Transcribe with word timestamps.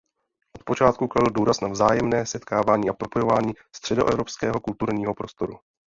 Od 0.59 0.63
počátku 0.63 1.07
kladl 1.07 1.31
důraz 1.31 1.61
na 1.61 1.67
vzájemné 1.67 2.25
setkávání 2.25 2.89
a 2.89 2.93
propojování 2.93 3.53
středoevropského 3.75 4.59
kulturního 4.59 5.13
prostoru. 5.15 5.59